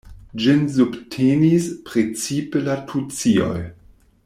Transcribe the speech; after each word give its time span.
Ĝin 0.43 0.61
subtenis 0.77 1.67
precipe 1.91 2.63
la 2.71 2.79
tucioj. 2.93 3.61